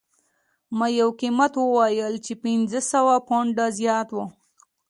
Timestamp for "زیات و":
3.79-4.17